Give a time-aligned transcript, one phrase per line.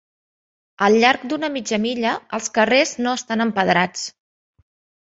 [0.87, 4.13] Al llarg d'una mitja milla, els carrers no estan empedrats.